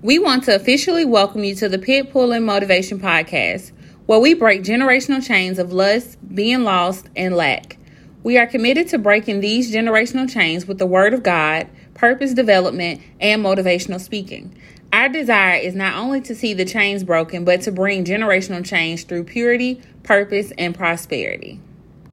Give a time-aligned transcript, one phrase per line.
[0.00, 3.72] We want to officially welcome you to the Pit Pulling Motivation Podcast,
[4.06, 7.78] where we break generational chains of lust, being lost, and lack.
[8.22, 13.00] We are committed to breaking these generational chains with the Word of God, purpose development,
[13.18, 14.56] and motivational speaking.
[14.92, 19.08] Our desire is not only to see the chains broken, but to bring generational change
[19.08, 21.58] through purity, purpose, and prosperity.